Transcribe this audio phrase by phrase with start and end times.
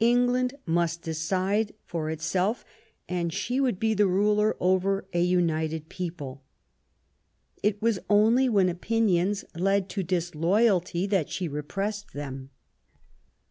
[0.00, 2.64] England must decide for itself,
[3.06, 6.42] and she would be the ruler over a united people.
[7.62, 8.08] It THE NEW ENGLAND.
[8.08, 12.48] 239 Was only when opinions led to disloyalty that she repressed them.